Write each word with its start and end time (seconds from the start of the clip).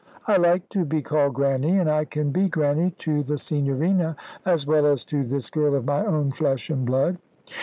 "I 0.27 0.35
like 0.37 0.67
to 0.69 0.83
be 0.83 1.03
called 1.03 1.35
Grannie, 1.35 1.77
and 1.77 1.87
I 1.87 2.05
can 2.05 2.31
be 2.31 2.47
Grannie 2.49 2.89
to 2.97 3.21
the 3.21 3.37
Signorina 3.37 4.15
as 4.47 4.65
well 4.65 4.87
as 4.87 5.05
to 5.05 5.23
this 5.23 5.51
girl 5.51 5.75
of 5.75 5.85
my 5.85 6.03
own 6.03 6.31
flesh 6.31 6.71
and 6.71 6.83
blood. 6.87 7.19